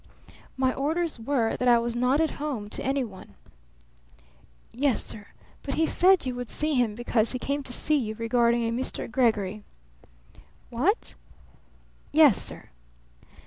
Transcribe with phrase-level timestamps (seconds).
[0.57, 3.35] "My orders were that I was not at home to any one."
[4.73, 5.27] "Yes, sir.
[5.61, 8.71] But he said you would see him because he came to see you regarding a
[8.71, 9.05] Mr.
[9.07, 9.63] Gregory."
[10.71, 11.13] "What?"
[12.11, 12.69] "Yes, sir."